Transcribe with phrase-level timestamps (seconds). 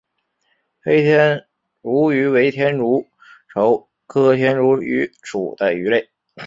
[0.83, 1.45] 黑天
[1.83, 3.07] 竺鱼为天竺
[3.53, 6.09] 鲷科天竺鱼属的鱼类。